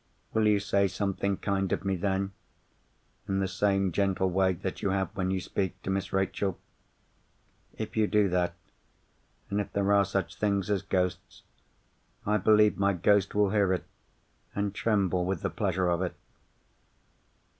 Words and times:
Will 0.33 0.47
you 0.47 0.59
say 0.59 0.87
something 0.87 1.37
kind 1.37 1.71
of 1.71 1.85
me 1.85 1.95
then—in 1.95 3.37
the 3.39 3.47
same 3.47 3.91
gentle 3.91 4.31
way 4.31 4.53
that 4.53 4.81
you 4.81 4.89
have 4.89 5.15
when 5.15 5.29
you 5.29 5.39
speak 5.39 5.79
to 5.83 5.91
Miss 5.91 6.11
Rachel? 6.11 6.57
If 7.77 7.95
you 7.95 8.07
do 8.07 8.27
that, 8.29 8.55
and 9.51 9.61
if 9.61 9.71
there 9.73 9.93
are 9.93 10.03
such 10.05 10.37
things 10.39 10.71
as 10.71 10.81
ghosts, 10.81 11.43
I 12.25 12.37
believe 12.37 12.79
my 12.79 12.93
ghost 12.93 13.35
will 13.35 13.51
hear 13.51 13.71
it, 13.73 13.83
and 14.55 14.73
tremble 14.73 15.23
with 15.23 15.41
the 15.43 15.51
pleasure 15.51 15.87
of 15.87 16.01
it. 16.01 16.15